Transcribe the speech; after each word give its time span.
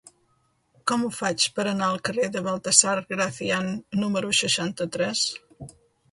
Com 0.91 1.01
ho 1.01 1.09
faig 1.17 1.43
per 1.57 1.65
anar 1.71 1.89
al 1.91 1.99
carrer 2.07 2.29
de 2.35 2.41
Baltasar 2.47 2.93
Gracián 3.11 3.69
número 4.05 4.31
seixanta-tres? 4.39 5.27